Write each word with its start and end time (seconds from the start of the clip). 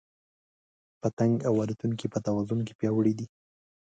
پتنګ 1.01 1.35
او 1.47 1.53
الوتونکي 1.63 2.05
په 2.13 2.19
توازن 2.25 2.59
کې 2.67 2.73
پیاوړي 2.79 3.13
دي. 3.19 3.25